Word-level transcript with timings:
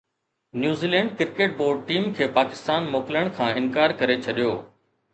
New Zealand 0.63 1.11
cricket 1.19 1.53
board 1.59 1.85
team 1.91 2.09
کي 2.21 2.31
پاڪستان 2.39 2.91
موڪلڻ 2.97 3.33
کان 3.39 3.57
انڪار 3.63 3.99
ڪري 4.01 4.21
ڇڏيو 4.29 4.61